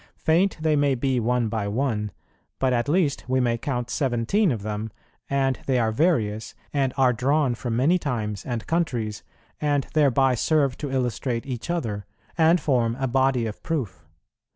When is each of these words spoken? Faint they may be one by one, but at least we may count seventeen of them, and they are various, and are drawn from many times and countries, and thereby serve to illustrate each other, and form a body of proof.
Faint 0.17 0.57
they 0.59 0.75
may 0.75 0.95
be 0.95 1.19
one 1.19 1.47
by 1.47 1.67
one, 1.67 2.09
but 2.57 2.73
at 2.73 2.89
least 2.89 3.25
we 3.27 3.39
may 3.39 3.55
count 3.55 3.91
seventeen 3.91 4.51
of 4.51 4.63
them, 4.63 4.91
and 5.29 5.59
they 5.67 5.77
are 5.77 5.91
various, 5.91 6.55
and 6.73 6.91
are 6.97 7.13
drawn 7.13 7.53
from 7.53 7.75
many 7.75 7.99
times 7.99 8.43
and 8.43 8.65
countries, 8.65 9.21
and 9.59 9.85
thereby 9.93 10.33
serve 10.33 10.75
to 10.75 10.89
illustrate 10.89 11.45
each 11.45 11.69
other, 11.69 12.07
and 12.35 12.59
form 12.59 12.97
a 12.99 13.07
body 13.07 13.45
of 13.45 13.61
proof. 13.61 14.03